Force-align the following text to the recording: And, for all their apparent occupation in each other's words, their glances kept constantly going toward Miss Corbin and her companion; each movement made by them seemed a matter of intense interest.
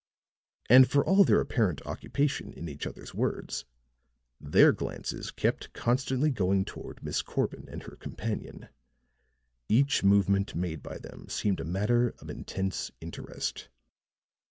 And, 0.67 0.89
for 0.89 1.05
all 1.05 1.23
their 1.23 1.39
apparent 1.41 1.85
occupation 1.85 2.51
in 2.53 2.67
each 2.67 2.87
other's 2.87 3.13
words, 3.13 3.65
their 4.39 4.71
glances 4.71 5.29
kept 5.29 5.73
constantly 5.73 6.31
going 6.31 6.65
toward 6.65 7.03
Miss 7.03 7.21
Corbin 7.21 7.69
and 7.69 7.83
her 7.83 7.97
companion; 7.97 8.69
each 9.69 10.03
movement 10.03 10.55
made 10.55 10.81
by 10.81 10.97
them 10.97 11.29
seemed 11.29 11.59
a 11.59 11.63
matter 11.65 12.15
of 12.19 12.31
intense 12.31 12.89
interest. 12.99 13.69